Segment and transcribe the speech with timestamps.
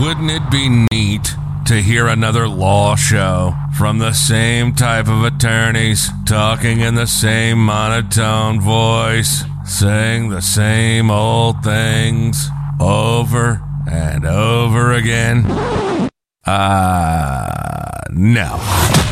[0.00, 1.34] Wouldn't it be neat
[1.66, 7.58] to hear another law show from the same type of attorneys talking in the same
[7.58, 12.48] monotone voice, saying the same old things
[12.80, 15.44] over and over again?
[16.46, 19.09] Uh, no.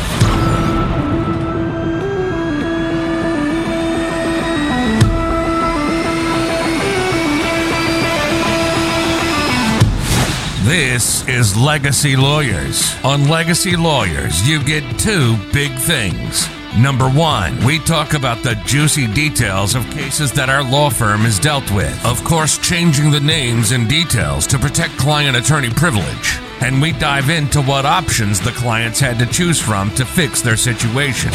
[10.69, 12.93] This is Legacy Lawyers.
[13.03, 16.47] On Legacy Lawyers, you get two big things.
[16.77, 21.39] Number one, we talk about the juicy details of cases that our law firm has
[21.39, 22.05] dealt with.
[22.05, 26.37] Of course, changing the names and details to protect client attorney privilege.
[26.61, 30.55] And we dive into what options the clients had to choose from to fix their
[30.55, 31.31] situation.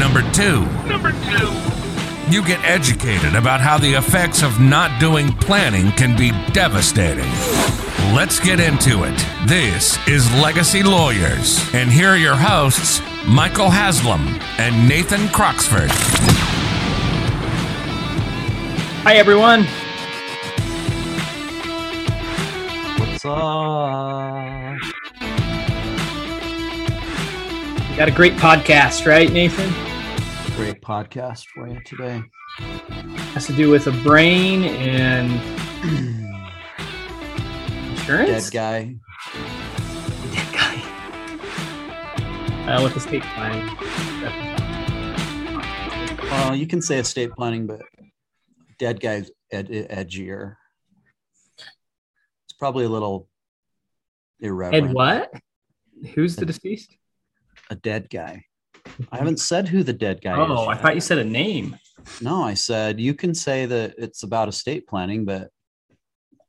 [0.00, 1.52] Number two, Number two.
[2.28, 7.85] you get educated about how the effects of not doing planning can be devastating.
[8.14, 9.26] Let's get into it.
[9.46, 14.20] This is Legacy Lawyers, and here are your hosts, Michael Haslam
[14.58, 15.90] and Nathan Croxford.
[19.02, 19.64] Hi, everyone.
[22.98, 24.80] What's up?
[27.90, 29.70] We got a great podcast, right, Nathan?
[30.56, 32.22] Great podcast for you today.
[33.34, 35.40] Has to do with a brain and
[38.06, 38.94] Dead guy.
[40.32, 40.82] Dead guy.
[42.68, 43.66] Uh, with estate planning.
[46.30, 47.82] Well, you can say estate planning, but
[48.78, 50.54] dead guy's ed- edgier.
[51.58, 53.28] It's probably a little
[54.38, 54.86] irreverent.
[54.86, 55.32] And what?
[56.14, 56.96] Who's the deceased?
[57.70, 58.44] A dead guy.
[59.10, 60.48] I haven't said who the dead guy is.
[60.48, 61.76] Oh, I thought you said a name.
[62.20, 65.50] No, I said you can say that it's about estate planning, but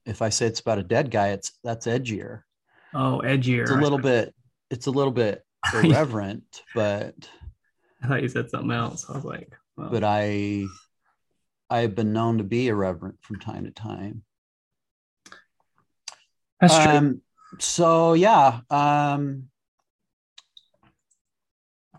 [0.07, 2.41] if I say it's about a dead guy, it's that's edgier.
[2.93, 3.61] Oh, edgier.
[3.61, 4.33] It's a little bit.
[4.71, 7.13] It's a little bit irreverent, but
[8.01, 9.05] I thought you said something else.
[9.09, 10.65] I was like, well, but I
[11.69, 14.23] I've been known to be irreverent from time to time.
[16.61, 16.93] that's true.
[16.93, 17.21] Um,
[17.59, 18.61] so yeah.
[18.69, 19.49] Um,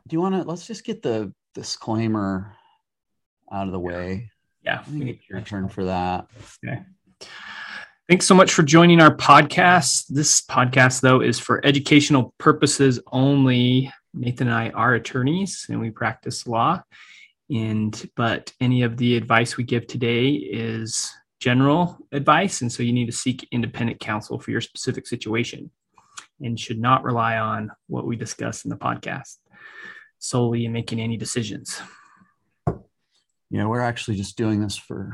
[0.07, 0.43] do you want to?
[0.43, 2.55] Let's just get the disclaimer
[3.53, 4.31] out of the way.
[4.63, 4.83] yeah.
[4.83, 6.29] Think it's your turn for that.
[6.65, 6.81] Okay.
[8.09, 10.07] Thanks so much for joining our podcast.
[10.09, 13.93] This podcast, though, is for educational purposes only.
[14.15, 16.83] Nathan and I are attorneys and we practice law.
[17.51, 22.63] And but any of the advice we give today is general advice.
[22.63, 25.71] And so you need to seek independent counsel for your specific situation
[26.41, 29.37] and should not rely on what we discuss in the podcast
[30.19, 31.79] solely in making any decisions.
[33.51, 35.13] Yeah, we're actually just doing this for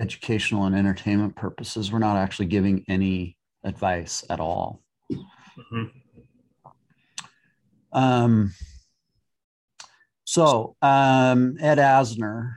[0.00, 1.90] educational and entertainment purposes.
[1.92, 4.82] We're not actually giving any advice at all.
[5.10, 5.90] Mhm.
[7.92, 8.52] Um,
[10.24, 12.56] so um, Ed Asner,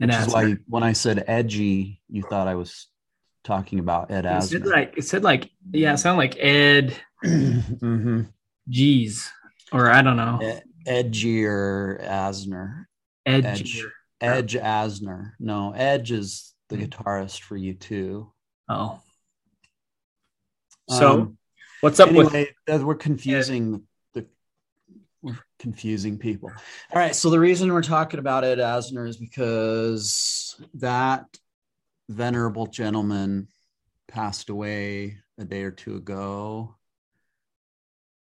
[0.00, 2.88] And which is why you- when I said edgy, you thought I was
[3.42, 4.70] talking about Ed it said Asner.
[4.72, 8.22] like it said like yeah, it sounded like Ed hmm
[8.68, 9.30] G's,
[9.72, 12.84] or I don't know, E- Edgier Asner,
[13.24, 13.44] Edge.
[13.44, 13.84] Edge.
[14.20, 15.32] Edge Asner.
[15.38, 16.82] No, Edge is the Hmm.
[16.84, 18.32] guitarist for you too.
[18.68, 19.00] Oh,
[20.88, 21.38] so Um,
[21.80, 24.26] what's up anyway, uh, we're confusing the
[25.22, 26.50] we're confusing people.
[26.92, 31.24] All right, so the reason we're talking about Ed Asner is because that
[32.08, 33.48] venerable gentleman
[34.08, 36.76] passed away a day or two ago.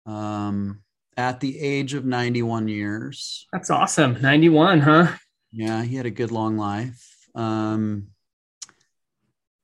[0.05, 0.83] Um,
[1.17, 3.45] at the age of 91 years.
[3.51, 4.19] That's awesome.
[4.21, 5.15] Ninety-one, huh?
[5.51, 7.27] Yeah, he had a good long life.
[7.35, 8.09] Um,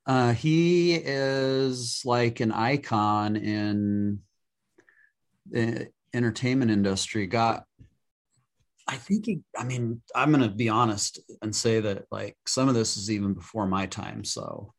[0.05, 4.19] uh, he is like an icon in
[5.49, 7.27] the entertainment industry.
[7.27, 7.65] Got,
[8.87, 9.39] I think he.
[9.57, 13.33] I mean, I'm gonna be honest and say that like some of this is even
[13.33, 14.23] before my time.
[14.23, 14.73] So,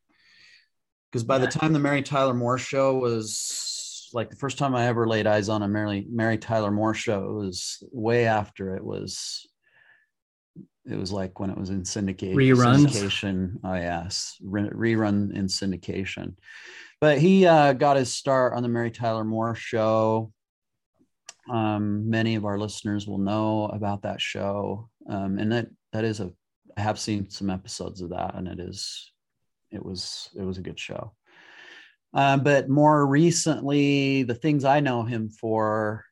[1.10, 4.86] because by the time the Mary Tyler Moore show was like the first time I
[4.86, 8.84] ever laid eyes on a Mary Mary Tyler Moore show, it was way after it
[8.84, 9.44] was
[10.88, 12.86] it was like when it was in syndicate Reruns?
[12.86, 13.58] syndication.
[13.64, 16.36] Oh yes, Re- rerun in syndication.
[17.00, 20.32] But he uh, got his start on the Mary Tyler Moore show.
[21.50, 26.20] Um, many of our listeners will know about that show, um, and that that is
[26.20, 26.32] a.
[26.76, 29.12] I have seen some episodes of that, and it is,
[29.70, 31.14] it was it was a good show.
[32.12, 36.04] Um, but more recently, the things I know him for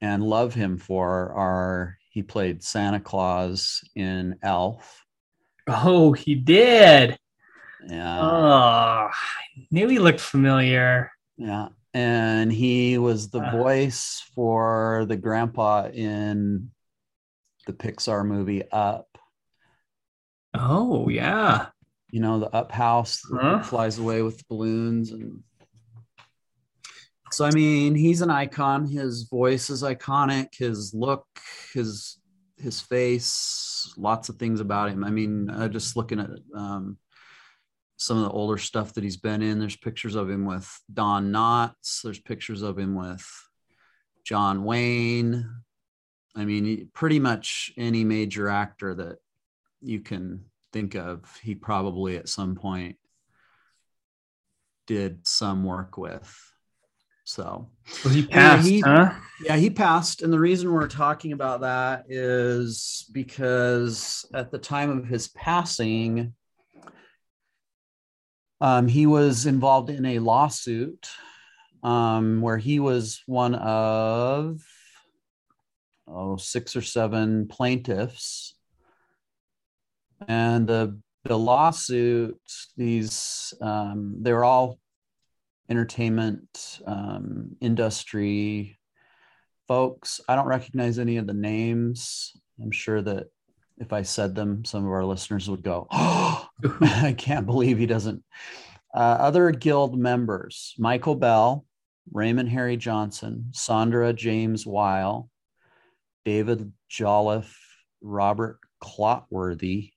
[0.00, 5.04] and love him for are he played Santa Claus in Elf.
[5.66, 7.18] Oh, he did.
[7.88, 8.20] Yeah.
[8.22, 9.10] Oh,
[9.72, 11.10] knew he looked familiar.
[11.36, 11.68] Yeah.
[11.92, 13.50] And he was the Uh.
[13.50, 16.70] voice for the grandpa in
[17.66, 19.08] the Pixar movie Up.
[20.54, 21.66] Oh yeah.
[22.10, 23.62] You know, the Up house that Huh?
[23.64, 25.42] flies away with balloons and
[27.34, 28.86] so I mean, he's an icon.
[28.86, 31.26] His voice is iconic, his look,
[31.72, 32.18] his
[32.56, 35.02] his face, lots of things about him.
[35.02, 36.96] I mean, uh, just looking at um,
[37.96, 39.58] some of the older stuff that he's been in.
[39.58, 42.02] There's pictures of him with Don Knotts.
[42.02, 43.26] There's pictures of him with
[44.22, 45.48] John Wayne.
[46.36, 49.18] I mean, pretty much any major actor that
[49.80, 52.96] you can think of, he probably at some point
[54.86, 56.53] did some work with.
[57.24, 57.68] So,
[58.04, 58.68] Was he passed?
[58.68, 59.12] he- huh?
[59.42, 60.22] yeah, he passed.
[60.22, 66.34] And the reason we're talking about that is because at the time of his passing,
[68.60, 71.08] um, he was involved in a lawsuit
[71.82, 74.60] um, where he was one of
[76.06, 78.54] oh, six or seven plaintiffs.
[80.28, 82.40] And the, the lawsuit,
[82.76, 84.78] these, um, they're all
[85.70, 88.78] entertainment um, industry
[89.66, 90.20] folks.
[90.28, 92.32] I don't recognize any of the names.
[92.62, 93.26] I'm sure that
[93.78, 96.46] if I said them, some of our listeners would go, Oh,
[96.80, 98.22] I can't believe he doesn't.
[98.94, 101.64] Uh, other guild members Michael Bell,
[102.12, 105.30] Raymond Harry Johnson, Sandra James Weil,
[106.24, 107.58] David Jolliffe,
[108.00, 109.93] Robert Clotworthy,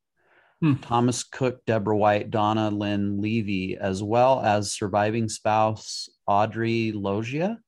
[0.62, 0.74] Hmm.
[0.76, 7.60] Thomas Cook, Deborah White, Donna Lynn Levy, as well as surviving spouse Audrey Loggia.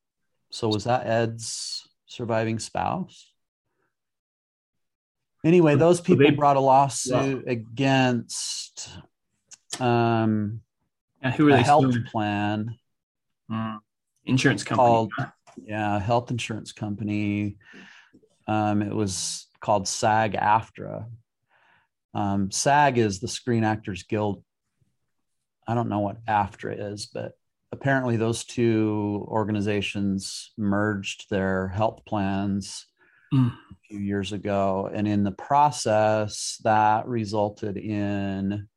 [0.50, 3.31] So was that Ed's surviving spouse?
[5.45, 8.89] Anyway, those So people they- brought a lawsuit against
[9.80, 10.62] um,
[11.21, 12.06] Yeah, who are a they health suing?
[12.06, 12.75] plan
[13.51, 13.80] Mm.
[14.25, 14.85] Insurance company.
[14.88, 15.12] called
[15.65, 17.57] yeah health insurance company
[18.47, 21.06] um, it was called sag aftra
[22.13, 24.44] um, sag is the screen actors guild
[25.67, 27.33] i don't know what aftra is but
[27.71, 32.85] apparently those two organizations merged their health plans
[33.31, 33.51] Mm.
[33.51, 38.67] a few years ago and in the process that resulted in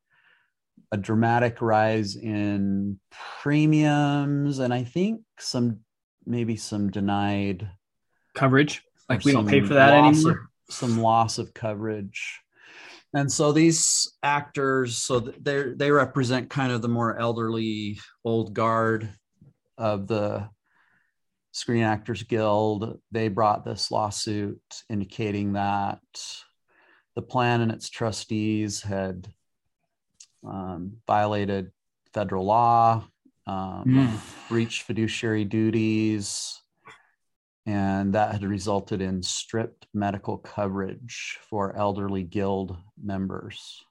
[0.93, 3.01] a dramatic rise in
[3.43, 5.79] premiums and i think some
[6.27, 7.67] maybe some denied
[8.35, 8.83] coverage.
[9.09, 10.33] Like we don't pay for that loss anymore.
[10.33, 12.42] of- some loss of coverage
[13.15, 19.09] and so these actors so they they represent kind of the more elderly old guard
[19.79, 20.49] of the
[21.53, 26.01] screen actors guild they brought this lawsuit indicating that
[27.15, 29.29] the plan and its trustees had
[30.47, 31.71] um, violated
[32.15, 33.05] federal law
[33.47, 34.49] um, Mm.
[34.49, 36.62] breached fiduciary duties
[37.67, 43.85] and that had resulted in stripped medical coverage for elderly guild members.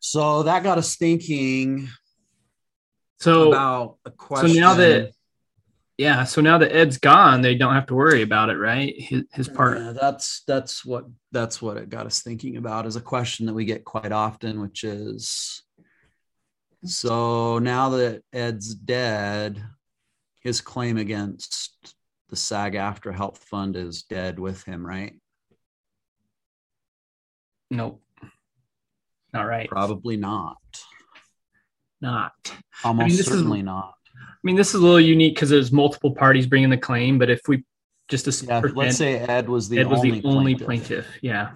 [0.00, 1.88] So that got us thinking
[3.20, 4.54] So about a question.
[4.54, 5.12] So now that-
[5.96, 8.94] yeah, so now that Ed's gone, they don't have to worry about it, right?
[8.96, 9.78] His, his part.
[9.78, 13.54] Yeah, that's that's what that's what it got us thinking about is a question that
[13.54, 15.60] we get quite often, which is
[16.84, 19.60] so now that Ed's dead,
[20.40, 21.96] his claim against
[22.28, 25.14] the SAG-AFTRA Health Fund is dead with him, right?
[27.70, 28.02] Nope.
[29.32, 29.68] Not right.
[29.68, 30.56] Probably not.
[32.00, 32.32] Not.
[32.84, 33.94] Almost this is- certainly not.
[34.16, 37.28] I mean, this is a little unique because there's multiple parties bringing the claim, but
[37.30, 37.64] if we
[38.08, 40.66] just as Yeah, let's say Ed was the Ed was only the only plaintiff.
[41.06, 41.18] plaintiff.
[41.22, 41.50] Yeah.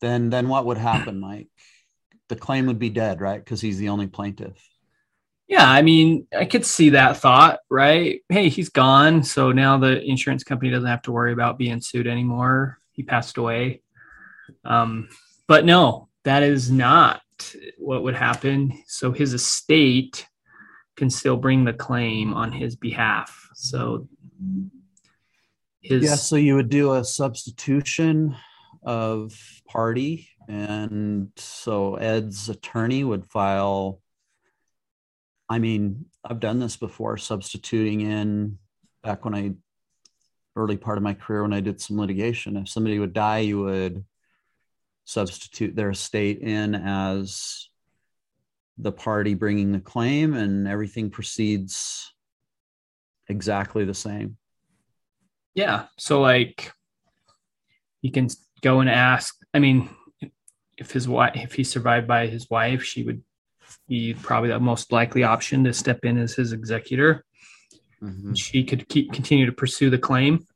[0.00, 1.48] Then then what would happen, Mike?
[2.28, 3.42] The claim would be dead, right?
[3.42, 4.67] Because he's the only plaintiff.
[5.48, 8.20] Yeah, I mean, I could see that thought, right?
[8.28, 12.06] Hey, he's gone, so now the insurance company doesn't have to worry about being sued
[12.06, 12.78] anymore.
[12.92, 13.80] He passed away.
[14.66, 15.08] Um,
[15.46, 17.22] but no, that is not
[17.78, 18.82] what would happen.
[18.86, 20.26] So his estate
[20.96, 23.48] can still bring the claim on his behalf.
[23.54, 24.06] So
[25.80, 28.36] his Yeah, so you would do a substitution
[28.82, 29.34] of
[29.66, 34.00] party, and so Ed's attorney would file.
[35.48, 38.58] I mean, I've done this before, substituting in
[39.02, 39.54] back when I
[40.56, 42.56] early part of my career when I did some litigation.
[42.56, 44.04] If somebody would die, you would
[45.04, 47.68] substitute their estate in as
[48.76, 52.12] the party bringing the claim, and everything proceeds
[53.28, 54.36] exactly the same.
[55.54, 55.86] Yeah.
[55.96, 56.72] So like
[58.02, 58.28] you can
[58.60, 59.88] go and ask, I mean,
[60.76, 63.22] if his wife if he survived by his wife, she would
[63.88, 67.24] be probably the most likely option to step in as his executor.
[68.02, 68.36] Mhm.
[68.36, 70.46] She could keep continue to pursue the claim.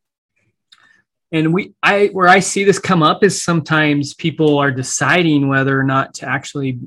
[1.31, 5.77] And we, I, where I see this come up is sometimes people are deciding whether
[5.77, 6.79] or not to actually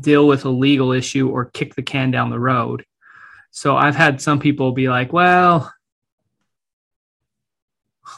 [0.00, 2.86] deal with a legal issue or kick the can down the road.
[3.50, 5.70] So I've had some people be like, well,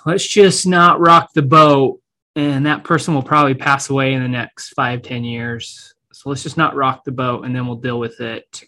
[0.07, 2.01] let's just not rock the boat.
[2.37, 5.96] And that person will probably pass away in the next five, ten years.
[6.17, 8.65] So let's just not rock the boat and then we'll deal with it.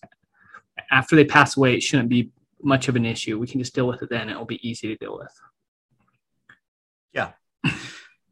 [0.90, 2.30] After they pass away, it shouldn't be
[2.62, 3.38] much of an issue.
[3.38, 4.28] We can just deal with it then.
[4.28, 5.32] It'll be easy to deal with.
[7.14, 7.32] Yeah.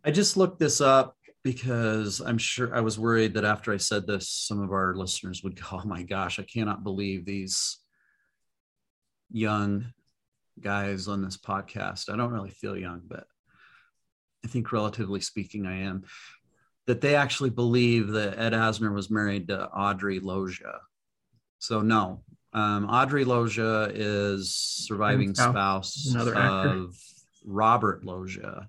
[0.04, 4.06] I just looked this up because I'm sure I was worried that after I said
[4.06, 7.78] this, some of our listeners would go, Oh my gosh, I cannot believe these
[9.30, 9.94] young
[10.61, 12.12] guys on this podcast.
[12.12, 13.25] I don't really feel young, but
[14.44, 16.04] I think relatively speaking, I am.
[16.86, 20.80] That they actually believe that Ed Asner was married to Audrey Loggia.
[21.58, 26.68] So, no, um, Audrey Loggia is surviving Spouse, spouse another actor.
[26.68, 26.96] of
[27.44, 28.68] Robert Loggia.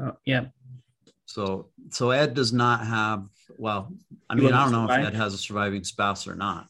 [0.00, 0.46] Uh, yeah.
[1.26, 3.26] So so Ed does not have
[3.58, 3.92] well,
[4.30, 5.06] I mean, I don't know if?
[5.06, 6.68] Ed has a surviving spouse or not.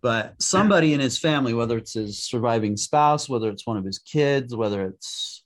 [0.00, 3.98] But somebody in his family, whether it's his surviving spouse, whether it's one of his
[3.98, 5.44] kids, whether it's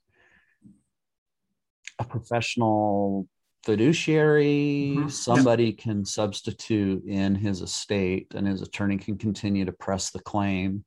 [1.99, 3.29] a professional
[3.67, 5.03] fiduciary, Mhm.
[5.03, 5.09] Yeah.
[5.09, 10.85] somebody can substitute in his estate and his attorney can continue to press the claim.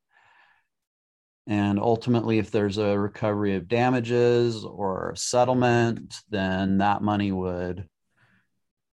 [1.46, 7.90] And ultimately, if there's a recovery of damages or settlement, then that money would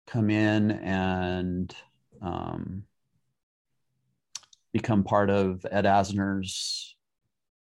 [0.07, 1.75] come in and
[2.21, 2.85] um,
[4.71, 6.95] become part of Ed Asner's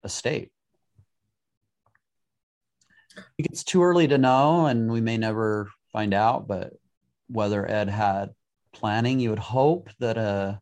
[0.03, 0.51] estate.
[3.17, 6.73] I think it's too early to know, and we may never find out, but
[7.27, 8.31] whether Ed had
[8.73, 10.59] planning, you would hope that a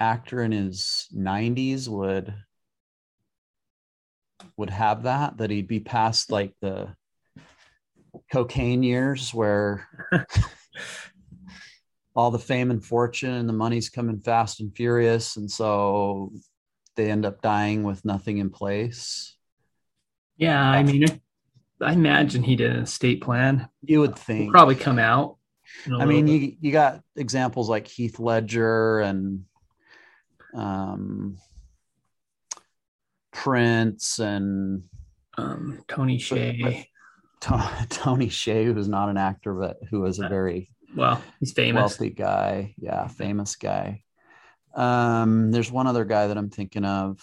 [0.00, 2.34] actor in his 90s would
[4.56, 6.92] would have that that he'd be past like the
[8.32, 9.86] cocaine years where
[12.16, 16.32] all the fame and fortune and the money's coming fast and furious and so
[16.96, 19.36] they end up dying with nothing in place
[20.36, 20.60] Yeah.
[20.60, 21.06] I mean,
[21.82, 23.68] I imagine he did an estate plan.
[23.82, 25.36] you would think probably come out.
[25.90, 26.32] I mean, bit.
[26.32, 29.44] you you got examples like Heath Ledger and
[30.54, 31.38] um,
[33.32, 34.84] Prince and
[35.38, 36.86] um, Tony Hsieh.
[37.40, 41.80] To- Tony Hsieh, who's not an actor but who was a very Well, he's famous.
[41.80, 44.02] wealthy guy, yeah, famous guy.
[44.74, 47.20] Um, there's one other guy that I'm thinking of.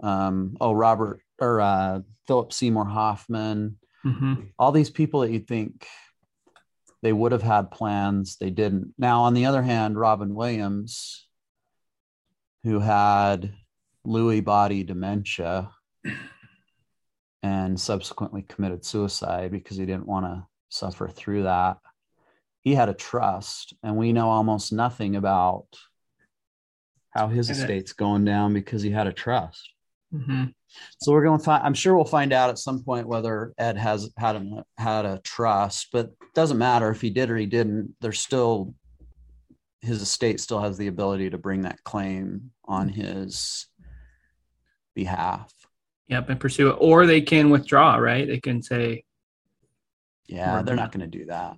[0.00, 3.78] Um, oh, Robert or uh, Philip Seymour Hoffman.
[4.06, 5.86] Hmm all these people that you think
[7.02, 8.94] they would have had plans, they didn't.
[8.96, 11.26] Now, on the other hand, Robin Williams,
[12.64, 13.52] who had
[14.06, 15.70] Lewy body dementia
[17.42, 21.78] and subsequently committed suicide because he didn't want to suffer through that,
[22.62, 25.66] he had a trust, and we know almost nothing about
[27.10, 29.70] how his And it- estate's going down because he had a trust.
[30.24, 30.44] Hmm
[31.00, 31.62] So we're going to find.
[31.64, 35.20] I'm sure we'll find out at some point whether Ed has had a, had a
[35.24, 37.94] trust, but it doesn't matter if he did or he didn't.
[38.00, 38.74] There's still
[39.80, 43.66] his estate still has the ability to bring that claim on his
[44.94, 45.52] behalf.
[46.08, 47.96] Yep, and pursue it, or they can withdraw.
[47.96, 48.26] Right?
[48.26, 49.04] They can say,
[50.26, 50.92] Yeah, they're not.
[50.92, 51.56] going to do that.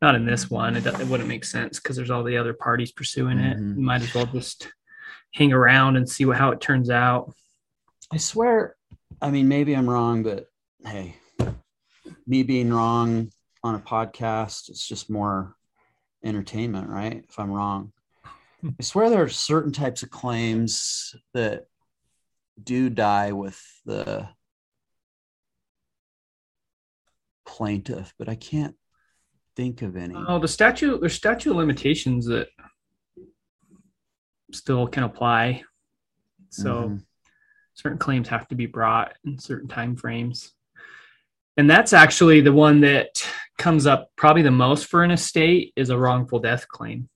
[0.00, 0.76] not in this one.
[0.76, 3.58] It, it wouldn't make sense because there's all the other parties pursuing it.
[3.58, 3.76] Mhm.
[3.76, 4.68] You might as well just
[5.34, 7.34] hang around and see what, how it turns out.
[8.12, 8.76] I swear.
[9.22, 10.46] I mean, maybe I'm wrong, but
[10.84, 11.16] hey,
[12.26, 13.30] me being wrong
[13.64, 15.56] on a podcast, it's just more
[16.22, 17.24] entertainment, right?
[17.26, 17.92] If I'm wrong.
[18.78, 21.68] I swear there are certain types of claims that
[22.62, 24.28] do die with the
[27.46, 28.76] plaintiff, but I can't
[29.56, 30.14] think of any.
[30.16, 31.00] Oh, the statute.
[31.00, 32.48] There's statute of limitations that
[34.52, 35.64] still can apply.
[36.50, 37.06] So Mhm.
[37.74, 40.52] Certain claims have to be brought in certain time frames.
[41.56, 43.26] And that's actually the one that
[43.58, 47.08] comes up probably the most for an estate is a wrongful death claim.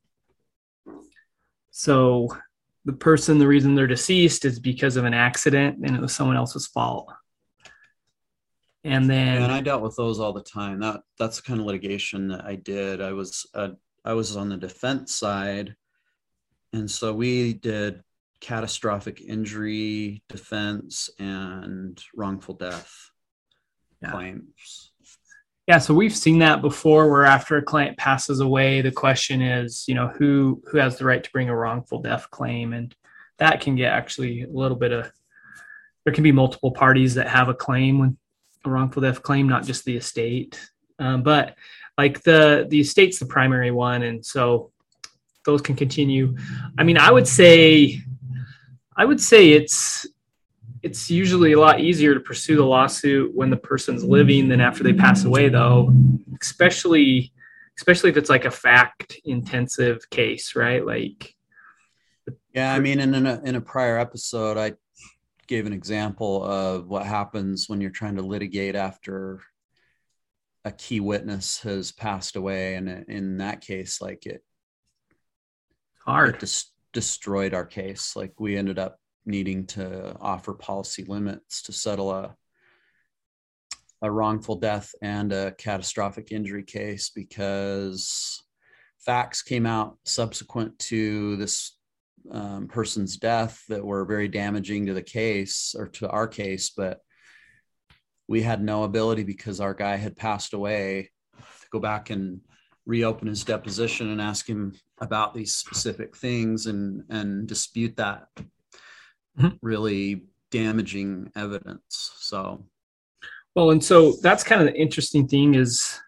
[1.71, 2.29] So
[2.85, 6.37] the person, the reason they're deceased is because of an accident and it was someone
[6.37, 7.13] else's fault.
[8.85, 10.79] And then and I dealt with those all the time.
[10.79, 13.03] That that's the kind of litigation that I did.
[13.03, 13.71] I was uh,
[14.05, 15.75] I was on the defense side,
[16.73, 18.05] and so we did
[18.41, 23.11] catastrophic injury defense and wrongful death
[24.03, 24.11] Yeah.
[24.11, 24.93] claims.
[25.67, 29.85] Yeah, so we've seen that before where after a client passes away, the question is,
[29.89, 32.95] you know, who who has the right to bring a wrongful death claim and
[33.39, 35.11] that can get actually a little bit of
[36.05, 38.17] there can be multiple parties that have a claim when
[38.65, 40.61] a wrongful death claim, not just the estate.
[41.01, 41.57] Um, but
[41.99, 44.71] like the the estate's the primary one and so
[45.45, 46.37] those can continue.
[46.79, 48.01] I mean, I would say
[48.97, 50.07] I would say it's
[50.83, 54.85] it's usually a lot easier to pursue the lawsuit when the person's living than after
[54.85, 55.93] they pass away though
[56.41, 57.33] especially
[57.77, 60.85] especially if it's like a fact intensive case right?
[60.85, 61.35] Like
[62.53, 64.73] yeah i mean in a, in a prior episode i
[65.47, 69.41] gave an example of what happens when you're trying to litigate after
[70.65, 74.43] a key witness has passed away and in that case like it
[76.05, 76.35] hard.
[76.35, 78.17] it dis- destroyed our case.
[78.17, 82.35] Like we ended up needing to offer policy limits to settle a
[84.01, 88.43] a wrongful death and a catastrophic injury case because
[88.99, 91.77] facts came out subsequent to this
[92.31, 97.01] um, person's death that were very damaging to the case or to our case, but
[98.27, 102.41] we had no ability because our guy had passed away to go back and
[102.87, 108.29] reopen his deposition and ask him about these specific things and and dispute that
[109.39, 109.49] mm-hmm.
[109.61, 112.13] really damaging evidence.
[112.19, 112.65] So,
[113.55, 115.99] well, and so that's kind of the interesting thing is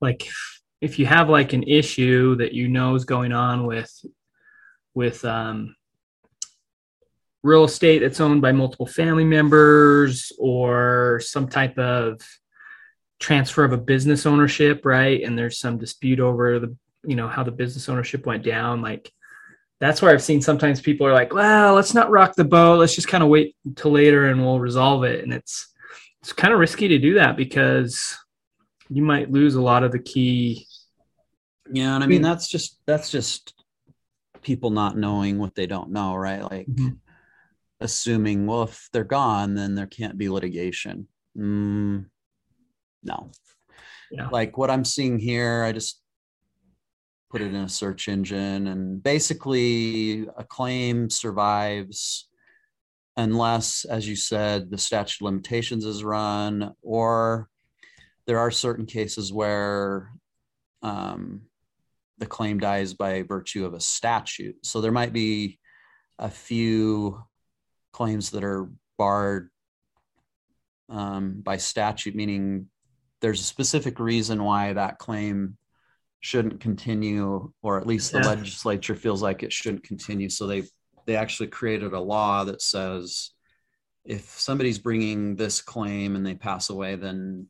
[0.00, 0.28] like
[0.80, 3.92] if you have like an issue that you know is going on with
[4.94, 5.76] with um,
[7.42, 12.20] real estate that's owned by multiple family members or some type of
[13.18, 17.42] transfer of a business ownership right and there's some dispute over the you know how
[17.42, 19.10] the business ownership went down like
[19.80, 22.78] that's where I've seen sometimes people are like, well, let's not rock the boat.
[22.78, 25.22] Let's just kind of wait till later and we'll resolve it.
[25.22, 25.72] And it's
[26.22, 28.16] it's kind of risky to do that because
[28.88, 30.66] you might lose a lot of the key.
[31.70, 33.52] Yeah, and I mean that's just that's just
[34.42, 36.42] people not knowing what they don't know, right?
[36.42, 36.94] Like mm-hmm.
[37.80, 41.06] assuming, well, if they're gone, then there can't be litigation.
[41.36, 42.06] Mm,
[43.06, 43.30] no.
[44.10, 44.28] Yeah.
[44.28, 46.00] Like what I'm seeing here, I just
[47.30, 52.28] put it in a search engine, and basically a claim survives
[53.16, 57.48] unless, as you said, the statute of limitations is run, or
[58.26, 60.10] there are certain cases where
[60.82, 61.42] um,
[62.18, 64.56] the claim dies by virtue of a statute.
[64.64, 65.58] So there might be
[66.18, 67.22] a few
[67.92, 69.50] claims that are barred
[70.88, 72.68] um, by statute, meaning
[73.20, 75.56] there's a specific reason why that claim
[76.20, 78.26] shouldn't continue, or at least the yeah.
[78.26, 80.28] legislature feels like it shouldn't continue.
[80.28, 80.64] So they
[81.06, 83.30] they actually created a law that says
[84.04, 87.48] if somebody's bringing this claim and they pass away, then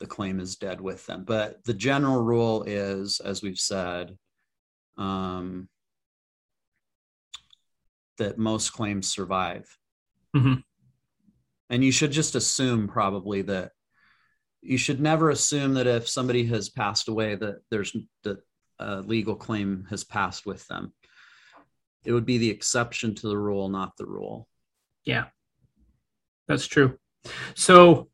[0.00, 1.24] the claim is dead with them.
[1.24, 4.16] But the general rule is, as we've said,
[4.96, 5.68] um,
[8.18, 9.66] that most claims survive.
[10.34, 10.60] Mm-hmm.
[11.70, 13.72] And you should just assume probably that
[14.62, 18.38] you should never assume that if somebody has passed away that there's that
[18.78, 20.92] a legal claim has passed with them.
[22.04, 24.48] It would be the exception to the rule not the rule.
[25.04, 25.26] Yeah.
[26.48, 26.98] That's true.
[27.54, 28.08] So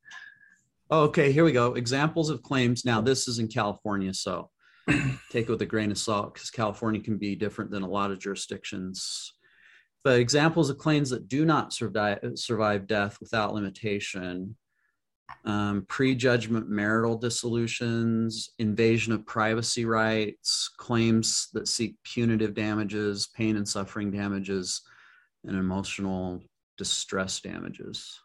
[0.91, 1.75] oh, okay here we go.
[1.75, 2.85] Examples of claims.
[2.85, 4.51] Now this is in california so
[5.31, 8.11] take it with a grain of salt because california can be different than a lot
[8.11, 9.35] of jurisdictions.
[10.05, 14.57] But examples of claims that do not survive, survive death without limitation
[15.45, 23.69] um, prejudgment marital dissolutions, invasion of privacy rights, claims that seek punitive damages, pain and
[23.69, 24.83] suffering damages,
[25.45, 26.43] and emotional
[26.77, 28.21] distress damages.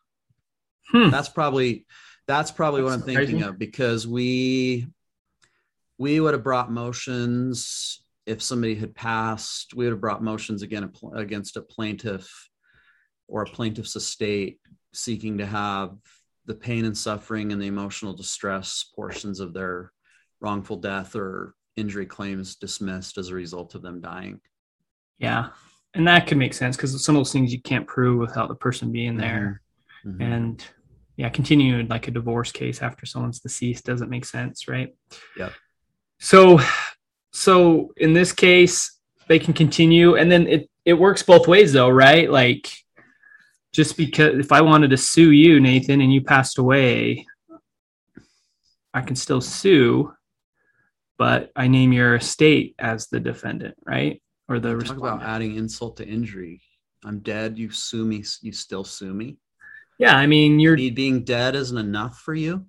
[0.89, 1.10] Hmm.
[1.10, 1.86] That's probably
[2.28, 4.88] that's probably that's what I'm thinking of because we
[5.98, 9.74] we would have brought motions if somebody had passed.
[9.74, 12.50] We would have brought motions again against a plaintiff
[13.28, 14.60] or a plaintiff's estate
[14.94, 15.96] seeking to have
[16.45, 19.91] the pain and suffering and the emotional distress portions of their
[20.41, 24.39] wrongful death or injury claims dismissed as a result of them dying.
[25.17, 25.49] Yeah.
[25.93, 28.56] And that could make sense because some of those things you can't prove without the
[28.56, 29.62] person being there.
[30.06, 30.21] Mm-hmm.
[30.21, 30.34] mm-hmm.
[30.34, 30.65] And
[31.15, 34.95] yeah, continuing like a divorce case after someone's deceased doesn't make sense, right?
[35.38, 35.49] Yeah.
[36.19, 36.60] So
[37.32, 41.89] so in this case, they can continue and then it it works both ways though,
[41.89, 42.29] right?
[42.29, 42.71] Like
[43.74, 47.26] just because if I wanted to sue you, Nathan, and you passed away,
[48.94, 50.14] I can still sue,
[51.18, 54.22] but I name your estate as the defendant, right?
[54.48, 56.62] Or the talk about adding insult to injury.
[57.04, 57.58] I'm dead.
[57.58, 58.24] You sue me.
[58.42, 59.38] You still sue me.
[59.98, 62.68] Yeah, I mean, you're being dead isn't enough for you.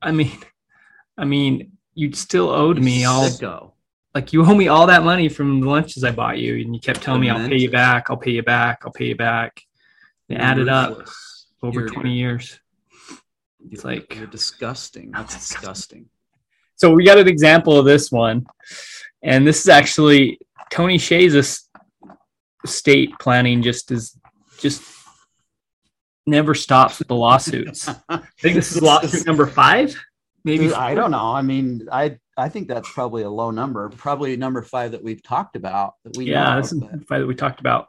[0.00, 0.32] I mean,
[1.16, 3.72] I mean, you still owed me all Sicko.
[4.14, 6.80] like you owe me all that money from the lunches I bought you, and you
[6.80, 9.62] kept telling me I'll pay you back, I'll pay you back, I'll pay you back.
[10.32, 11.06] It added up
[11.62, 12.58] over You're- 20 years.
[13.70, 15.12] It's like- you're disgusting.
[15.14, 16.08] Oh, that's disgusting.
[16.76, 18.46] So we got an example of this one,
[19.22, 20.40] and this is actually
[20.70, 21.68] Tony Hsieh's es-
[22.64, 24.18] estate planning just is
[24.58, 24.82] just
[26.26, 27.88] never stops with the lawsuits.
[28.08, 29.94] I think this is lawsuit number five,
[30.44, 30.64] maybe.
[30.66, 31.32] Dude, I don't know.
[31.32, 33.88] I mean, I I think that's probably a low number.
[33.90, 36.62] Probably number five that we've talked about that we Yeah, know.
[36.62, 37.88] this is but- five that we talked about.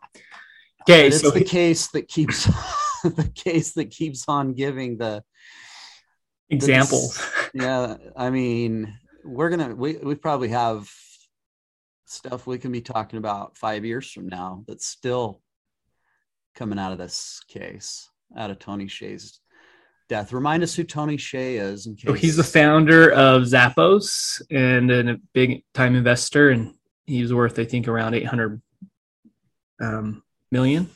[0.84, 2.46] Okay, but it's so the case that keeps
[3.04, 5.24] the case that keeps on giving the
[6.50, 7.22] examples.
[7.54, 8.93] yeah i mean
[9.24, 10.89] we're gonna we, we probably have
[12.06, 15.41] stuff we can be talking about five years from now that's still
[16.56, 19.39] coming out of this case out of tony hsieh's
[20.10, 24.41] death remind us who tony hsieh is in case So he's the founder of Zappos
[24.52, 28.62] and a big time investor, and he's worth, I think, around 800
[29.82, 30.22] um,
[30.54, 30.88] million.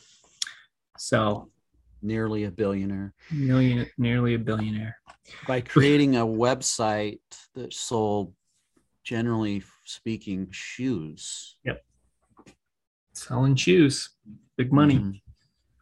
[0.98, 1.50] So
[2.02, 4.96] nearly a billionaire million, nearly a billionaire.
[5.48, 7.20] by creating a website
[7.56, 8.34] that sold
[9.04, 11.84] generally speaking shoes Yep.
[13.13, 14.12] Selling shoes,
[14.58, 14.98] big money.
[15.00, 15.22] Mhm.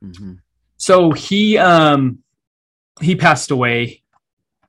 [0.03, 0.39] Mhm.
[0.77, 2.19] So he um
[3.01, 4.03] he passed away.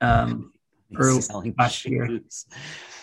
[0.00, 0.52] Um,
[0.88, 2.20] He's Earl- selling last year.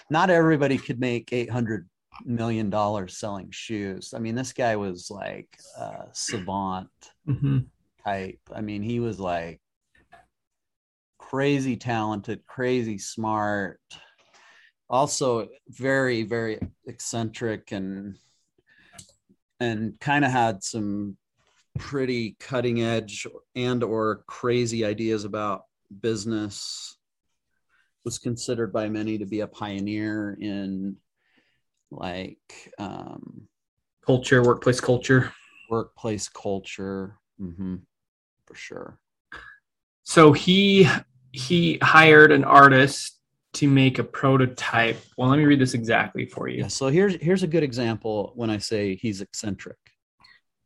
[0.09, 1.89] Not everybody could make eight hundred
[2.25, 4.13] million dollars selling shoes.
[4.15, 6.89] I mean, this guy was like a savant
[7.27, 7.65] mhm.
[8.03, 8.39] type.
[8.53, 9.61] I mean, he was like
[11.17, 13.79] crazy talented, crazy smart.
[14.89, 18.15] Also, very, very eccentric and
[19.59, 21.17] and kind of had some
[21.79, 25.63] pretty cutting edge and or crazy ideas about
[26.01, 26.97] business
[28.03, 30.95] was considered by many to be a pioneer in
[31.95, 33.47] like um,
[34.05, 35.31] Culture, workplace culture.
[35.69, 37.75] workplace culture hmm
[38.45, 38.99] for sure
[40.03, 40.87] So he
[41.31, 43.19] he hired an artist
[43.53, 44.97] to make a prototype.
[45.17, 46.59] Well, let me read this exactly for you.
[46.61, 49.77] yeah so here's here's a good example when i say he's eccentric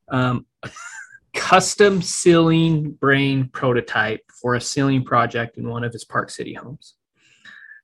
[0.09, 0.45] um,
[1.35, 6.95] custom ceiling brain prototype for a ceiling project in one of his Park City homes.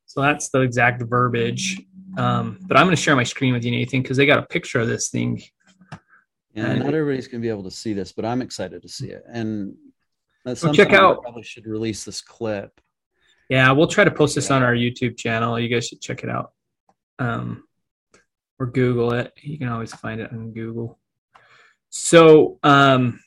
[0.06, 1.82] So that's the exact verbiage.
[2.18, 4.46] Um, but I'm going to share my screen with you, Nathan, because they got a
[4.48, 5.42] picture of this thing.
[6.56, 9.10] and And- not everybody's gonna be able to see this but i'm excited to see
[9.10, 9.74] it and
[10.46, 12.80] that's So check sometime we out- probably should release this clip
[13.50, 15.60] Yeah, we'll try to post this on our YouTube channel.
[15.60, 16.54] You guys should check it out.
[17.20, 17.64] Um,
[18.60, 19.34] or Google it.
[19.42, 20.98] You can always find it on Google.
[21.90, 23.20] So, um,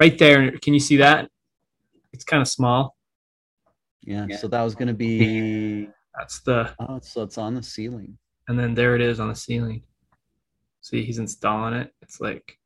[0.00, 1.28] right there, can you see that?
[2.12, 2.96] It's kind of small.
[4.02, 4.36] yeah, Yeah.
[4.38, 8.74] so that was gonna be That's the oh so it's on the ceiling and then
[8.74, 9.82] there it is on the ceiling.
[10.80, 11.92] See, he's installing it.
[12.00, 12.58] It's like,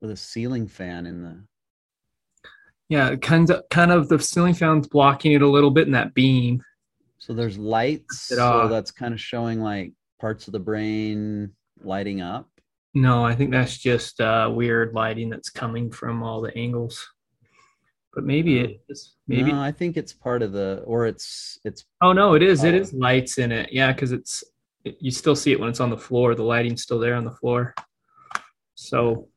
[0.00, 1.44] with a ceiling fan in the
[2.88, 6.12] yeah, kind of, kind of the ceiling fan's blocking it a little bit in that
[6.12, 6.62] beam.
[7.18, 11.50] so there's lights It so that's kind of showing like parts of the brain
[11.82, 12.48] lighting up
[12.92, 17.08] No, I think that's just uh, weird lighting that's coming from all the angles.
[18.14, 18.92] But maybe it oh.
[18.92, 19.14] is.
[19.26, 19.52] Maybe.
[19.52, 22.62] no i think it's part of the or it's it's Oh no, it is.
[22.64, 22.78] It Oh.
[22.78, 23.72] is lights in it.
[23.72, 24.44] Yeah, because it's
[24.84, 26.34] it, you still see it when it's on the floor.
[26.34, 27.74] The lighting's still there on the floor.
[28.74, 29.28] So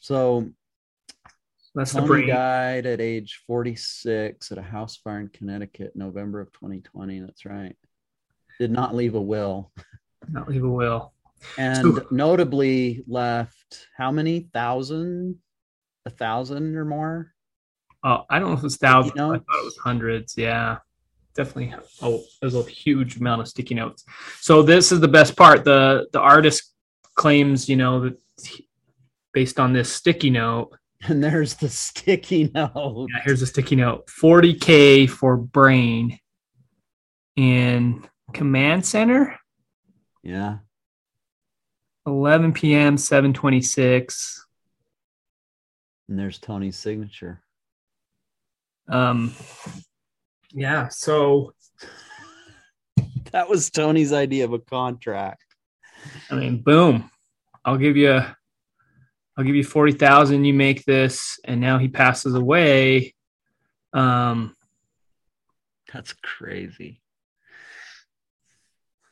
[0.00, 0.48] so
[1.74, 2.28] that's the Tony brain.
[2.28, 7.20] died at age 46 at a house fire in Connecticut, November of 2020.
[7.20, 7.76] That's right.
[8.60, 9.72] Did not leave a will.
[10.28, 11.12] Not leave a will.
[11.58, 15.38] And So- notably left how many thousand?
[16.04, 17.32] A thousand or more?
[18.04, 19.12] Oh, I don't know if it's thousands.
[19.12, 20.36] Sticky I thought it was hundreds.
[20.36, 20.78] Yeah,
[21.34, 21.74] definitely.
[22.00, 24.04] Oh, there's a huge amount of sticky notes.
[24.40, 25.64] So this is the best part.
[25.64, 26.72] the The artist
[27.14, 28.18] claims, you know, that
[29.32, 30.70] based on this sticky note.
[31.08, 33.08] And there's the sticky note.
[33.12, 36.16] Yeah, here's a sticky note: 40k for brain
[37.34, 39.36] in command center.
[40.22, 40.58] Yeah.
[42.06, 42.96] 11 p.m.
[42.96, 44.46] 726.
[46.08, 47.41] And there's Tony's signature.
[48.92, 49.34] Um,
[50.52, 50.88] yeah.
[50.88, 51.52] So
[53.32, 55.42] That was Tony's idea of a contract.
[56.30, 57.10] I mean, boom.
[57.64, 58.20] I'll give you
[59.34, 63.14] I'll give you 40,000 you make this and now he passes away.
[63.94, 64.54] Um
[65.92, 67.00] That's crazy.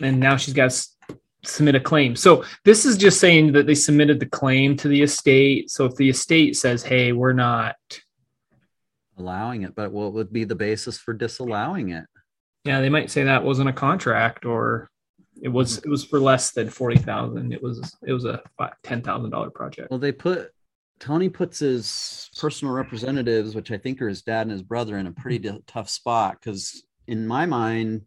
[0.03, 2.16] and now she's got to submit a claim.
[2.16, 5.71] So this is just saying that they submitted the claim to the estate.
[5.71, 7.77] So if the estate says, "Hey, we're not
[9.20, 12.04] allowing it, but what would be the basis for disallowing it?
[12.64, 14.90] Yeah, they might say that wasn't a contract or
[15.42, 17.52] it was it was for less than forty thousand.
[17.52, 18.42] It was it was a
[18.83, 19.90] ten thousand dollar project.
[19.90, 20.50] Well, they put
[20.98, 25.06] Tony puts his personal representatives, which I think are his dad and his brother, in
[25.06, 28.02] a pretty d- tough spot because, in my mind,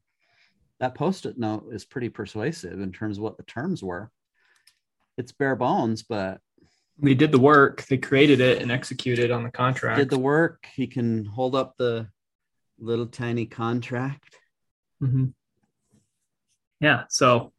[0.79, 4.11] that post-it note is pretty persuasive in terms of what the terms were.
[5.17, 6.39] It's bare bones, but
[6.99, 7.83] They did the work.
[7.85, 9.97] They created it and executed on the contract.
[9.99, 10.65] did the work.
[10.75, 12.07] He can hold up the
[12.79, 14.35] little tiny contract.
[14.99, 15.25] hmm
[16.79, 17.03] Yeah.
[17.09, 17.51] So,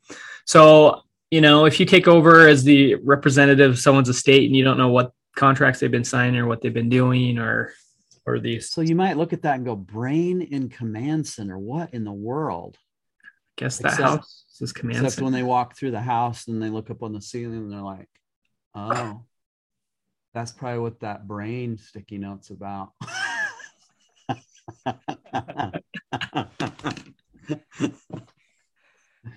[0.47, 4.63] so you know, if you take over as the representative of someone's estate and you
[4.63, 7.73] don't know what contracts they've been signing or what they've been doing or
[8.27, 11.59] or these, So you might look at that and go, brain in command center.
[11.59, 12.79] What in the world?
[13.23, 14.99] I guess that except- house is command.
[15.01, 15.25] Except center.
[15.25, 17.83] when they walk through the house and they look up on the ceiling and they're
[17.83, 18.09] like,
[18.75, 19.23] oh,
[20.33, 22.93] that's probably what that brain sticky note's about.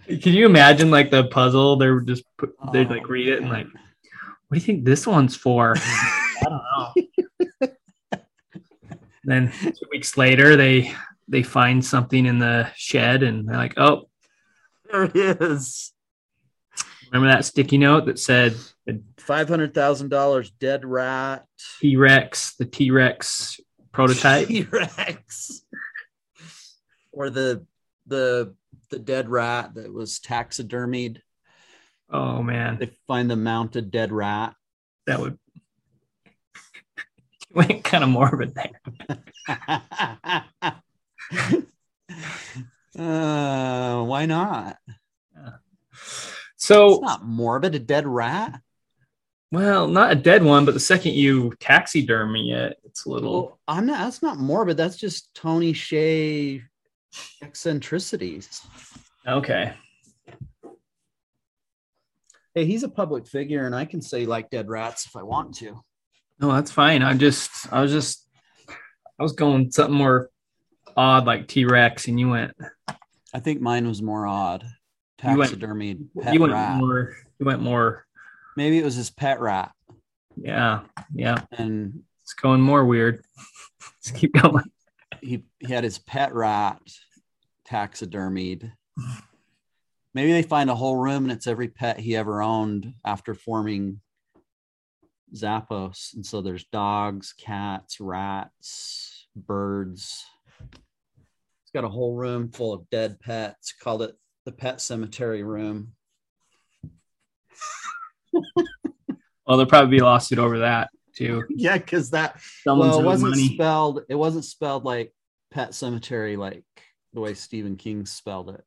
[0.07, 1.75] Can you imagine like the puzzle?
[1.75, 3.79] They're just put, they'd like Oh, read it and like, oh,
[4.47, 5.75] what do you think this one's for?
[5.77, 6.61] I don't
[7.61, 7.69] know.
[9.23, 10.93] then two weeks later, they
[11.27, 14.09] they find something in the shed and they're like, oh,
[14.89, 15.91] there it is.
[17.11, 18.55] Remember that sticky note that said
[19.17, 21.45] Five hundred thousand dollars dead rat.
[21.81, 23.59] T Rex, the T Rex
[23.91, 24.47] prototype?
[24.47, 25.63] T-Rex.
[27.11, 27.65] Or the
[28.05, 28.55] the
[28.89, 31.17] the dead rat that was taxidermied.
[32.09, 34.53] oh man, They find the mounted dead rat.
[35.07, 35.37] that would
[37.53, 38.79] went kind of morbid there.
[42.97, 44.77] uh, why not?
[46.57, 47.75] So It's not morbid.
[47.75, 48.61] A dead rat.
[49.51, 53.31] Well, not a dead one, but the second you taxidermy it, it's a little.
[53.31, 53.99] Well, I'm not.
[53.99, 54.75] That's not morbid.
[54.75, 56.63] That's just Tony Hsieh
[57.41, 58.61] eccentricities.
[59.25, 59.73] Okay.
[62.53, 65.55] Hey, he's a public figure, and I can say like dead rats if I want
[65.57, 65.81] to.
[66.39, 67.03] No, that's fine.
[67.03, 68.27] I just, I was just,
[68.67, 70.29] I was going something more
[70.95, 72.53] odd like T Rex, and you went,
[73.33, 74.65] I think mine was more odd.
[75.23, 76.77] You went- Taxidermied pet you went rat.
[76.77, 78.05] more, you went more.
[78.55, 79.71] Maybe it was his pet rat,
[80.35, 80.81] Yeah,
[81.13, 81.43] yeah.
[81.51, 83.23] and It's going more weird.
[83.81, 84.65] Let's keep going.
[85.21, 86.79] he he had his pet rat
[87.69, 88.71] taxidermied.
[90.13, 94.01] Maybe they find a whole room and it's every pet he ever owned after forming
[95.35, 96.13] Zappos.
[96.15, 100.25] And so there's dogs, cats, rats, birds.
[100.71, 103.73] It's got a whole room full of dead pets.
[103.79, 104.15] Called it
[104.47, 105.91] the pet cemetery room.
[108.31, 111.43] Well, there'll probably be a lawsuit over that too.
[111.49, 113.55] Yeah, because that Someone's well, it wasn't money.
[113.55, 114.03] spelled.
[114.07, 115.13] It wasn't spelled like
[115.51, 116.63] pet cemetery, like
[117.11, 118.63] the way Stephen King spelled it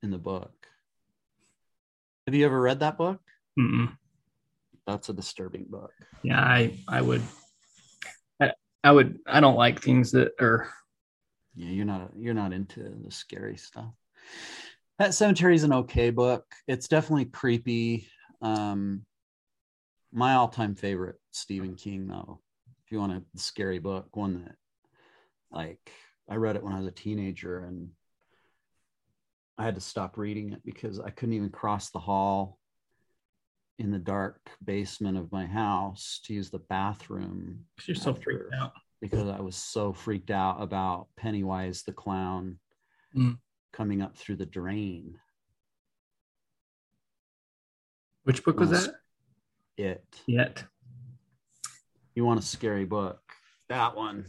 [0.00, 0.52] in the book.
[2.28, 3.20] Have you ever read that book?
[3.58, 3.96] Mm-mm.
[4.86, 5.90] That's a disturbing book.
[6.22, 7.22] Yeah, I, I would,
[8.40, 8.52] I,
[8.84, 10.68] I would, I don't like things that are.
[11.56, 13.92] Yeah, you're not you're not into the scary stuff.
[14.98, 16.44] Pet Sematary is an okay book.
[16.66, 18.08] It's definitely creepy.
[18.40, 19.02] Um,
[20.12, 22.40] my all-time favorite Stephen King, though.
[22.84, 24.54] If you want a scary book, one that
[25.50, 25.90] like
[26.28, 27.90] I read it when I was a teenager and
[29.58, 32.58] I had to stop reading it because I couldn't even cross the hall
[33.78, 37.64] in the dark basement of my house to use the bathroom.
[37.86, 38.72] You're so freaked out.
[39.00, 42.58] because I was so freaked out about Pennywise the clown
[43.14, 43.38] Mm.
[43.76, 45.18] Coming up through the drain.
[48.24, 48.94] Which book was that?
[49.76, 50.04] It.
[50.26, 50.64] Yet.
[52.14, 53.20] You want a scary book?
[53.68, 54.24] That one.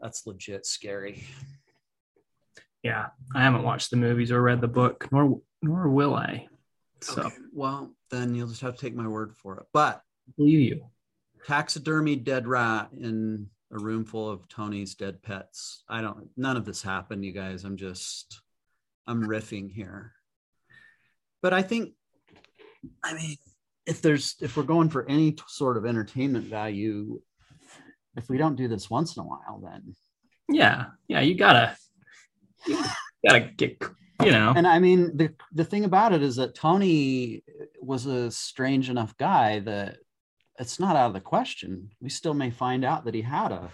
[0.00, 1.24] That's legit scary.
[2.82, 6.48] Yeah, I haven't watched the movies or read the book, nor nor will I.
[7.00, 9.66] So Okay, Well, then you'll just have to take my word for it.
[9.72, 10.02] But
[10.36, 10.86] believe you.
[11.46, 15.82] taxidermy dead rat in a room full of Tony's dead pets.
[15.88, 16.28] I don't.
[16.36, 17.64] None of this happened, you guys.
[17.64, 18.40] I'm just.
[19.06, 20.12] I'm riffing here.
[21.42, 21.92] But I think,
[23.02, 23.36] I mean,
[23.84, 27.20] if there's if we're going for any sort of entertainment value,
[28.16, 29.94] if we don't do this once in a while, then
[30.48, 31.76] Yeah, yeah, you gotta,
[32.66, 32.82] you
[33.26, 33.82] gotta get,
[34.22, 34.54] you know.
[34.56, 37.42] and I mean the the thing about it is that Tony
[37.78, 39.98] was a strange enough guy that
[40.58, 41.90] it's not out of the question.
[42.00, 43.70] We still may find out that he had a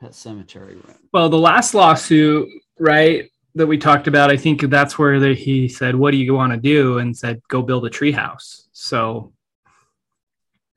[0.00, 0.98] pet cemetery room.
[1.12, 5.68] Well, the last lawsuit, right, that we talked about, I think that's where the, he
[5.68, 9.32] said, "What do you want to do?" and said, "Go build a treehouse." So,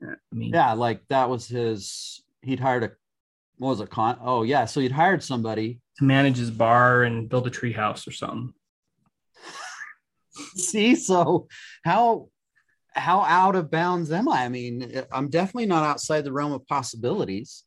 [0.02, 2.22] I mean, Yeah, like that was his.
[2.42, 2.92] He'd hired a
[3.58, 3.90] what was it?
[3.90, 4.18] Con?
[4.20, 5.80] Oh yeah, so he'd hired somebody.
[5.98, 8.52] to manage his bar and build a tree house or something.
[10.56, 11.46] See, so
[11.84, 12.28] how
[12.94, 14.44] how out of bounds am I?
[14.44, 17.64] I mean, I'm definitely not outside the realm of possibilities.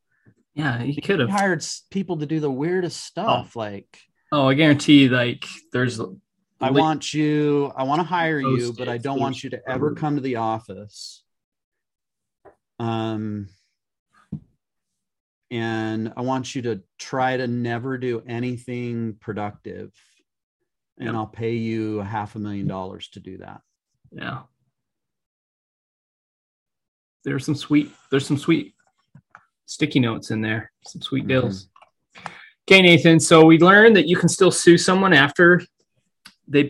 [0.53, 1.29] Yeah, he could have.
[1.29, 3.55] hired people to do the weirdest stuff.
[3.55, 3.99] Like,
[4.31, 5.99] Oh, I guarantee like there's
[6.61, 9.93] I want you, I want to hire you, but I don't want you to ever
[9.93, 11.23] come to the office.
[12.79, 13.49] Um,
[15.51, 19.91] and I want you to try to never do anything productive.
[20.97, 21.15] And Yeah.
[21.15, 23.61] I'll pay you a half a million dollars to do that.
[24.11, 24.43] yeah.
[27.25, 28.73] There's some sweet there's some sweet
[29.65, 30.71] sticky notes in there.
[30.87, 31.67] Some sweet deals.
[32.67, 33.19] Okay, Nathan.
[33.19, 35.61] So we learned that you can still sue someone after
[36.47, 36.69] they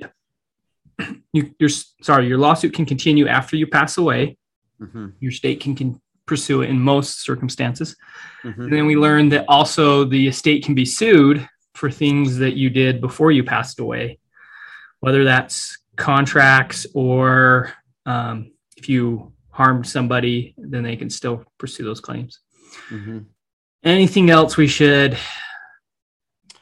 [1.34, 4.38] you, your sorry, your lawsuit can continue after you pass away.
[4.82, 7.96] Mhm, Your state can, can pursue it in most circumstances.
[8.44, 8.58] mhm.
[8.63, 12.70] And then we learned that also the estate can be sued for things that you
[12.70, 14.20] did before you passed away,
[15.02, 17.72] whether that's contracts or
[18.06, 22.39] um, if you harmed somebody, then they can still pursue those claims.
[22.89, 23.26] Mhm.
[23.86, 25.18] Anything else we should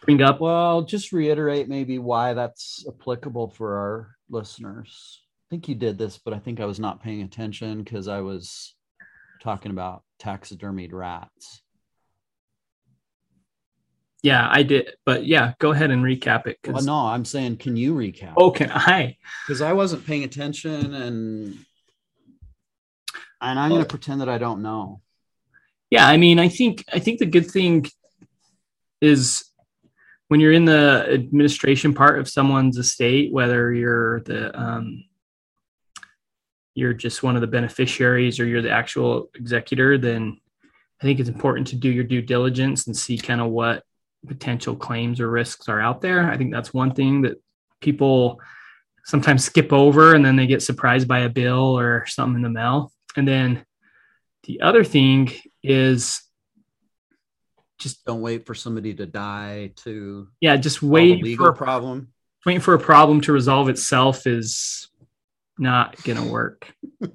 [0.02, 0.40] bring up?
[0.40, 5.22] Well, just reiterate maybe why that's applicable for our listeners.
[5.24, 8.22] I think you did this, but I think I was not paying attention because I
[8.22, 8.76] was
[9.42, 11.64] talking about taxidermied rats.
[14.22, 14.92] Yeah, I did.
[15.04, 16.60] But yeah, go ahead and recap it.
[16.64, 18.34] Well, 'cause- no, I'm saying, can you recap?
[18.38, 19.18] Oh, can I?
[19.48, 21.58] because I wasn't paying attention, and
[23.44, 23.84] and I'm going Oh.
[23.84, 25.02] to pretend that I don't know.
[25.92, 27.86] yeah i mean i think i think the good thing
[29.02, 29.44] is
[30.30, 35.04] when you're in the administration part of someone's estate whether you're the um,
[36.76, 40.38] you're just one of the beneficiaries or you're the actual executor then
[41.02, 43.84] i think it's important to do your due diligence and see kind of what
[44.26, 47.36] potential claims or risks are out there i think that's one thing that
[47.82, 48.40] people
[49.06, 52.50] sometimes skip over and then they get surprised by a bill or something in the
[52.62, 53.66] mail and then
[54.46, 56.22] the other thing is
[57.80, 62.10] just Don't wait for somebody to die to yeah, just wait legal for a, problem.
[62.46, 64.90] waiting for a problem to resolve itself is
[65.58, 66.72] not gonna work.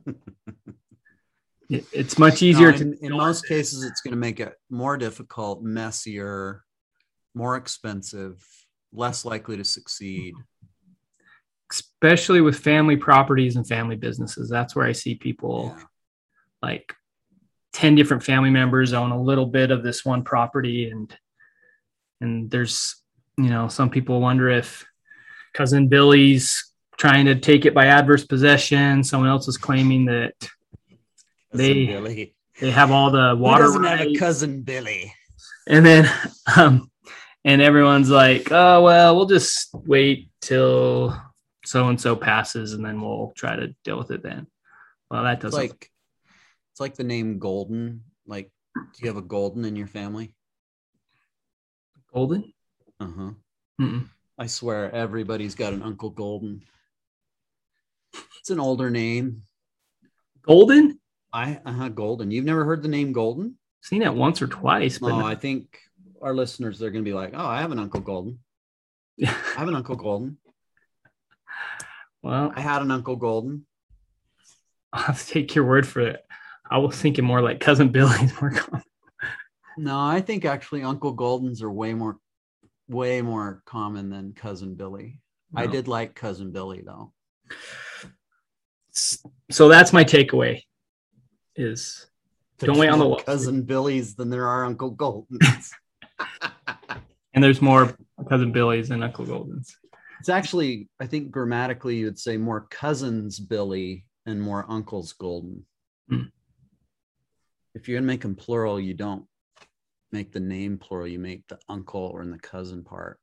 [1.70, 4.54] It- it's much easier No, to in, in most cases, it's going to make it
[4.70, 6.64] more difficult, messier,
[7.34, 8.42] more expensive,
[8.90, 10.32] less likely to succeed.
[11.70, 14.48] Especially with family properties and family businesses.
[14.48, 15.84] That's where I see people Yeah.
[16.62, 16.94] like
[17.74, 21.14] 10 different family members own a little bit of this one property and
[22.20, 22.96] and there's
[23.36, 24.84] you know some people wonder if
[25.54, 30.32] cousin billy's trying to take it by adverse possession someone else is claiming that
[31.52, 32.34] They- Billy.
[32.60, 35.12] they have all the Who water doesn't have a cousin Billy?
[35.68, 36.10] and then
[36.56, 36.90] um
[37.44, 41.14] and everyone's like oh well we'll just wait till
[41.68, 44.46] so and so passes and then we'll try to deal with it then
[45.10, 45.90] well that doesn't like
[46.78, 48.04] it's like the name Golden.
[48.24, 50.32] Like, do you have a Golden in your family?
[52.14, 52.52] golden
[53.00, 53.30] Uh huh.
[53.80, 54.08] Mm-mm.
[54.38, 56.62] I swear, everybody's got an Uncle Golden.
[58.38, 59.42] It's an older name.
[60.42, 61.00] golden
[61.32, 61.88] I uh huh.
[61.88, 62.30] Golden.
[62.30, 63.56] You've never heard the name Golden?
[63.80, 65.80] seen it once or twice but No, I think
[66.22, 68.38] our listeners they're going to be like, "Oh, I have an Uncle Golden.
[69.26, 70.38] I have an Uncle Golden.
[72.28, 73.66] Well I had an Uncle Golden."
[74.92, 76.24] i'll have to take your word for it
[76.70, 78.82] i was thinking more like cousin billy's more common
[79.78, 82.18] No, I think actually Uncle Goldens are way more,
[82.88, 85.20] way more common than Cousin Billy.
[85.54, 87.12] I did like Cousin Billy though.
[89.50, 90.62] so that's my takeaway
[91.54, 92.08] is
[92.58, 93.26] Don't wait on the more lawsuit.
[93.26, 95.70] Cousin Billy's than there are Uncle Goldens.
[97.34, 97.96] and there's more
[98.28, 99.76] cousin billy's and uncle golden's
[100.28, 105.64] it's actually, I think grammatically you would say more cousins Billy and more uncles Golden.
[106.10, 106.24] Hmm.
[107.74, 109.24] If you're gonna make them plural, you don't
[110.12, 111.06] make the name plural.
[111.06, 113.18] You make the uncle or in the cousin part.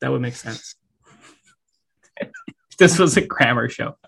[0.00, 0.76] that would make sense
[2.78, 3.98] this was a grammar show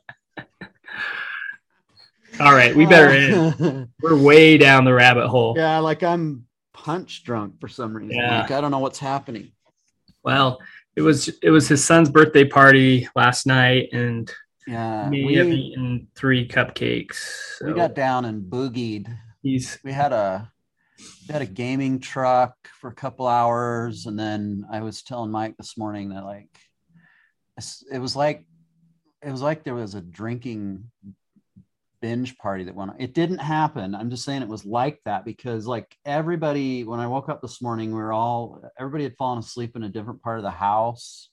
[2.40, 7.24] all right we better end we're way down the rabbit hole yeah, like I'm punch
[7.24, 8.16] drunk for some reason.
[8.16, 8.40] Yeah.
[8.40, 9.52] Like I don't know what's happening.
[10.24, 10.58] Well
[10.96, 14.32] it was it was his son's birthday party last night and
[14.66, 19.06] Yeah, me have eaten three cupcakes we got down and boogied.
[19.42, 20.50] he's We had a
[21.28, 25.56] we had a gaming truck for a couple hours, and then I was telling Mike
[25.56, 26.50] this morning that like
[27.92, 28.44] it was like
[29.22, 30.90] it was like there was a drinking
[32.02, 33.00] binge party that went on.
[33.00, 33.94] It didn't happen.
[33.94, 37.62] I'm just saying it was like that because like everybody when I woke up this
[37.62, 41.30] morning, we were all everybody had fallen asleep in a different part of the house.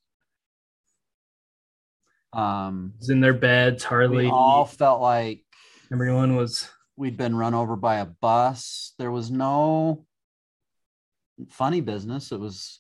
[2.32, 5.44] Um was in their beds, hardly we all felt like
[5.92, 8.94] everyone was we'd been run over by a bus.
[9.00, 10.06] There was no
[11.50, 12.32] funny business.
[12.32, 12.80] It was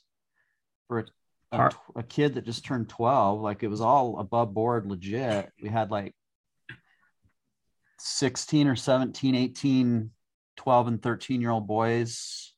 [0.87, 1.07] for
[1.51, 3.39] a, a, a, kid that just turned 12.
[3.39, 5.51] Like it was all above board, legit.
[5.63, 6.13] We had like
[7.99, 10.11] 16 or 17, 18,
[10.55, 12.53] 12, and 13 year old boys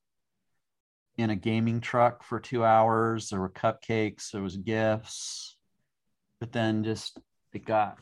[1.18, 3.30] in a gaming truck for two hours.
[3.30, 5.56] There were cupcakes, there was gifts,
[6.40, 7.20] but then just
[7.54, 7.98] it got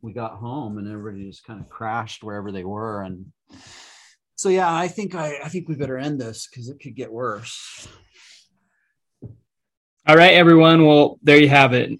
[0.00, 3.02] we got home and everybody just kind of crashed wherever they were.
[3.02, 3.32] And
[4.36, 7.12] so yeah i think i i think we better end this because it could get
[7.12, 7.88] worse.
[10.06, 10.86] All right everyone.
[10.86, 11.98] Well there you have it.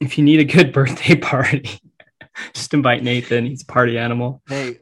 [0.00, 1.80] If you need a good birthday party
[2.54, 3.46] just invite nathan.
[3.46, 4.42] He's a party animal.
[4.48, 4.78] Hey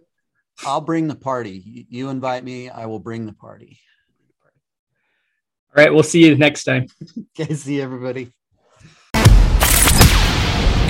[0.64, 1.86] i'll bring the party.
[1.88, 3.78] You invite me i will bring the party.
[5.76, 6.86] All right we'll see you next time.
[7.38, 8.32] Okay see everybody.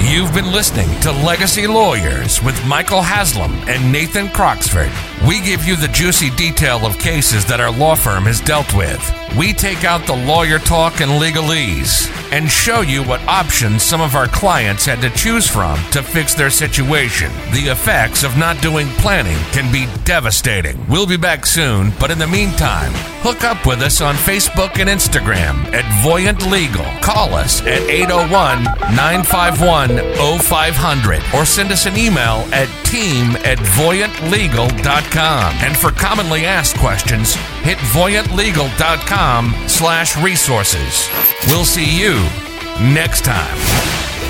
[0.03, 5.10] You've been listening to Legacy Lawyers with Michael Haslam and Nathan Croxford.
[5.27, 8.99] We give you the juicy detail of cases that our law firm has dealt with.
[9.37, 14.15] We take out the lawyer talk and legalese and show you what options some of
[14.15, 17.31] our clients had to choose from to fix their situation.
[17.53, 20.85] The effects of not doing planning can be devastating.
[20.89, 22.93] We'll be back soon, but in the meantime,
[23.23, 26.85] hook up with us on Facebook and Instagram at Voyant Legal.
[27.03, 28.65] Call us at 801
[28.97, 29.99] 951
[30.41, 33.59] 0500 or send us an email at team at
[35.11, 35.55] voyantlegal.com.
[35.65, 41.09] And for commonly asked questions, hit voyantlegal.com slash resources.
[41.47, 42.15] We'll see you
[42.93, 44.30] next time.